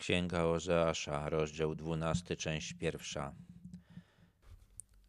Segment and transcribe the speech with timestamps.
[0.00, 3.34] Księga Ozeasza, rozdział 12, część pierwsza.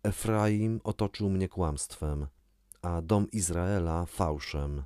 [0.03, 2.27] Efraim otoczył mnie kłamstwem,
[2.81, 4.83] a dom Izraela fałszem.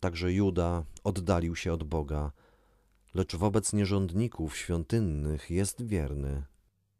[0.00, 2.32] Także Juda oddalił się od Boga,
[3.14, 6.42] lecz wobec nierządników świątynnych jest wierny.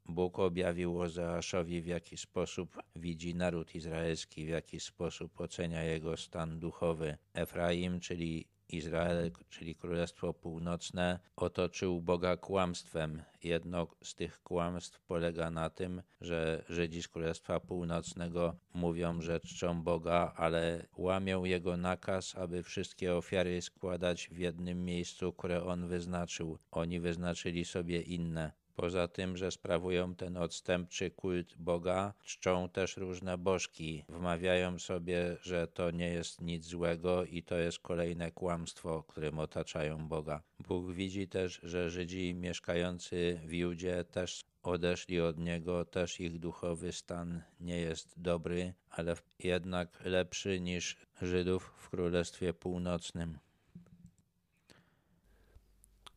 [0.07, 6.59] Bóg objawił Ozeaszowi, w jaki sposób widzi naród izraelski, w jaki sposób ocenia jego stan
[6.59, 7.19] duchowy.
[7.35, 13.23] Efraim, czyli Izrael, czyli Królestwo Północne, otoczył Boga kłamstwem.
[13.45, 19.83] Jedno z tych kłamstw polega na tym, że Żydzi z Królestwa Północnego mówią, że czczą
[19.83, 26.59] Boga, ale łamią Jego nakaz, aby wszystkie ofiary składać w jednym miejscu, które On wyznaczył.
[26.71, 28.53] Oni wyznaczyli sobie inne.
[28.79, 35.67] Poza tym, że sprawują ten odstępczy kult Boga, czczą też różne bożki, wmawiają sobie, że
[35.67, 40.43] to nie jest nic złego i to jest kolejne kłamstwo, którym otaczają Boga.
[40.69, 46.93] Bóg widzi też, że Żydzi mieszkający w Judzie też odeszli od Niego, też ich duchowy
[46.93, 53.39] stan nie jest dobry, ale jednak lepszy niż Żydów w Królestwie Północnym.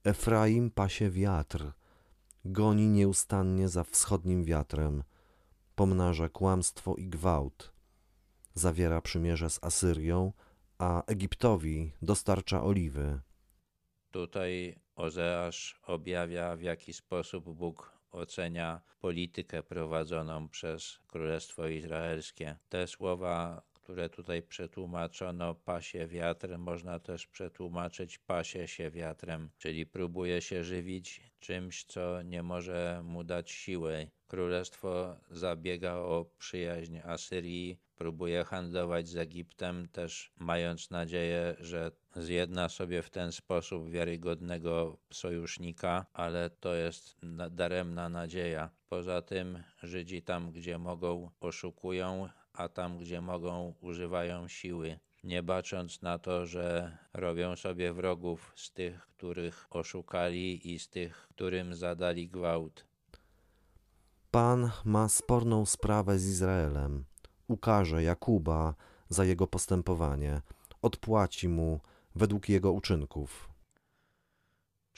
[0.04, 1.72] Efraim pasie wiatr,
[2.46, 5.04] goni nieustannie za wschodnim wiatrem,
[5.76, 7.74] pomnaża kłamstwo i gwałt,
[8.54, 10.34] zawiera przymierze z Asyrią,
[10.78, 13.22] a Egiptowi dostarcza oliwy.
[14.12, 22.58] Tutaj Ozeasz objawia, w jaki sposób Bóg ocenia politykę prowadzoną przez Królestwo Izraelskie.
[22.70, 30.42] Te słowa, które tutaj przetłumaczono pasie wiatr, można też przetłumaczyć pasie się wiatrem, czyli próbuje
[30.42, 34.08] się żywić czymś, co nie może mu dać siły.
[34.28, 43.02] Królestwo zabiega o przyjaźń Asyrii, próbuje handlować z Egiptem, też mając nadzieję, że zjedna sobie
[43.02, 47.16] w ten sposób wiarygodnego sojusznika, ale to jest
[47.52, 48.70] daremna nadzieja.
[48.90, 56.02] Poza tym Żydzi tam, gdzie mogą, oszukują, a tam, gdzie mogą, używają siły nie bacząc
[56.02, 62.28] na to, że robią sobie wrogów z tych, których oszukali i z tych, którym zadali
[62.30, 62.86] gwałt.
[64.32, 67.06] Pan ma sporną sprawę z Izraelem.
[67.48, 68.76] Ukaże Jakuba
[69.10, 70.42] za jego postępowanie,
[70.82, 71.80] odpłaci mu
[72.16, 73.51] według jego uczynków.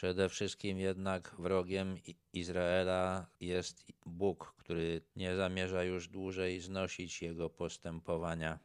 [0.04, 1.98] Przede wszystkim jednak wrogiem
[2.34, 8.60] Izraela jest Bóg, który nie zamierza już dłużej znosić jego postępowania.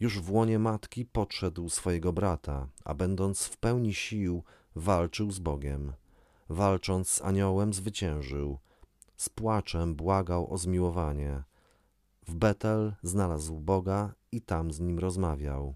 [0.00, 4.42] Już w łonie matki podszedł swojego brata, a będąc w pełni sił,
[4.76, 5.92] walczył z Bogiem.
[6.48, 8.58] Walcząc z aniołem, zwyciężył.
[9.16, 11.42] Z płaczem błagał o zmiłowanie.
[12.26, 15.74] W Betel znalazł Boga i tam z nim rozmawiał.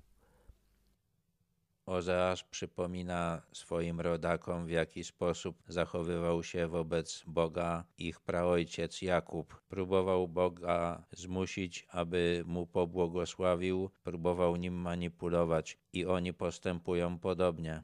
[1.86, 9.60] Ozeasz przypomina swoim rodakom, w jaki sposób zachowywał się wobec Boga ich praojciec Jakub.
[9.68, 17.82] Próbował Boga zmusić, aby mu pobłogosławił, próbował nim manipulować i oni postępują podobnie.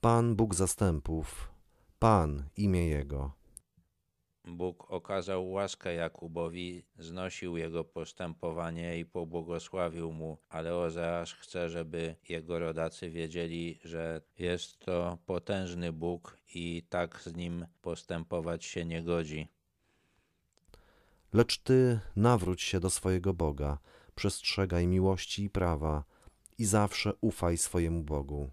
[0.00, 1.50] Pan Bóg zastępów,
[1.98, 3.45] Pan imię Jego.
[4.46, 12.58] Bóg okazał łaskę Jakubowi, znosił jego postępowanie i pobłogosławił mu, ale Ozeasz chce, żeby jego
[12.58, 19.48] rodacy wiedzieli, że jest to potężny Bóg i tak z nim postępować się nie godzi.
[21.32, 23.78] Lecz ty nawróć się do swojego Boga,
[24.14, 26.04] przestrzegaj miłości i prawa
[26.58, 28.50] i zawsze ufaj swojemu Bogu.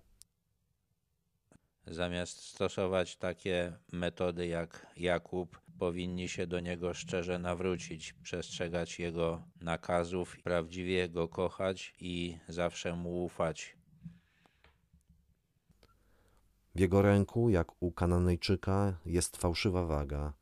[1.87, 10.37] Zamiast stosować takie metody jak Jakub, powinni się do niego szczerze nawrócić, przestrzegać jego nakazów,
[10.43, 13.77] prawdziwie go kochać i zawsze mu ufać.
[16.75, 20.33] W jego ręku, jak u Kananejczyka, jest fałszywa waga.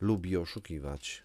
[0.00, 1.22] Lubi oszukiwać.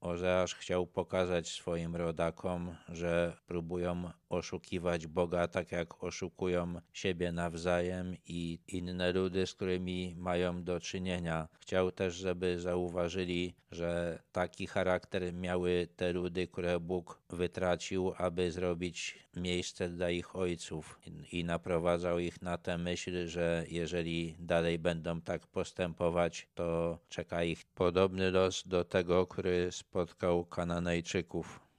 [0.00, 8.58] Ozeasz chciał pokazać swoim rodakom, że próbują oszukiwać Boga tak jak oszukują siebie nawzajem i
[8.68, 11.48] inne ludy, z którymi mają do czynienia.
[11.60, 19.18] Chciał też, żeby zauważyli, że taki charakter miały te ludy, które Bóg wytracił, aby zrobić
[19.36, 21.00] miejsce dla ich ojców
[21.32, 27.64] i naprowadzał ich na tę myśl, że jeżeli dalej będą tak postępować, to czeka ich
[27.74, 31.71] podobny los do tego, który spotkał Kananejczyków.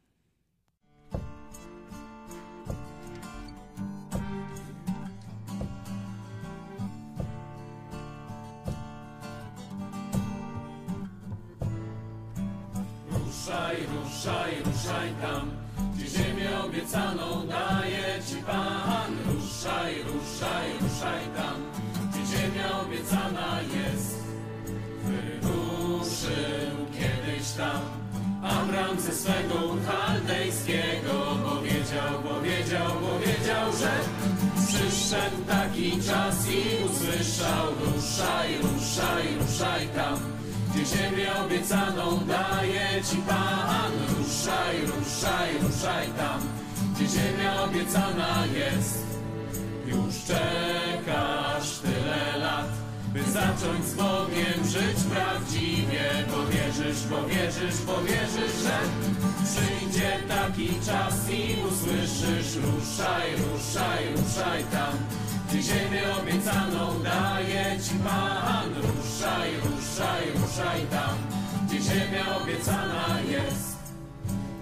[13.43, 15.51] Ruszaj, ruszaj, ruszaj tam,
[15.95, 19.11] gdzie ziemię obiecaną daje ci Pan.
[19.25, 21.57] Ruszaj, ruszaj ruszaj, tam,
[22.09, 24.23] gdzie ziemia obiecana jest.
[25.03, 27.81] Wyruszył kiedyś tam
[28.43, 33.91] Abram ze swego chaldejskiego, bo wiedział, bo wiedział, bo wiedział, że
[34.67, 40.42] przyszedł taki czas i usłyszał ruszaj, ruszaj, ruszaj tam,
[40.73, 43.91] gdzie ziemię obiecaną daje ci Pan.
[44.17, 46.41] Ruszaj, ruszaj, ruszaj tam,
[46.95, 49.03] gdzie ziemia obiecana jest.
[49.85, 52.69] Już czekasz tyle lat,
[53.13, 58.77] by zacząć z Bogiem żyć prawdziwie, bo wierzysz, bo wierzysz, bo wierzysz, że
[59.45, 64.93] przyjdzie taki czas i usłyszysz ruszaj, ruszaj, ruszaj tam,
[65.49, 68.69] gdzie ziemię obiecaną daje ci Pan.
[68.75, 70.23] Ruszaj, ruszaj,
[70.53, 71.17] ruszaj tam,
[71.65, 73.77] gdzie ziemia obiecana jest.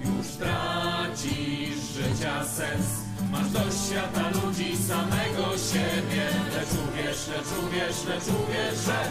[0.05, 2.87] Już tracisz życia sens.
[3.31, 6.25] Masz dość świata ludzi, samego siebie.
[6.55, 9.01] Lecz uwierz, lecz uwierz, lecz uwierz, że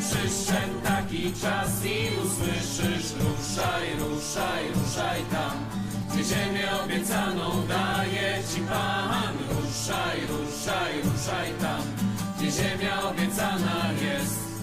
[0.00, 5.56] Przyszedł taki czas i usłyszysz Ruszaj, ruszaj, ruszaj tam
[6.10, 9.34] Gdzie ziemię obiecaną daje ci Pan.
[9.50, 11.82] Ruszaj, ruszaj, ruszaj tam
[12.38, 14.53] Gdzie ziemia obiecana jest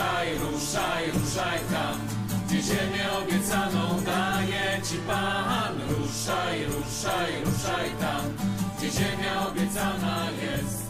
[0.00, 2.00] Ruszaj, ruszaj, ruszaj tam,
[2.46, 5.74] gdzie ziemię obiecaną daje ci Pan.
[5.88, 8.22] Ruszaj, ruszaj, ruszaj tam,
[8.78, 10.89] gdzie ziemia obiecana jest.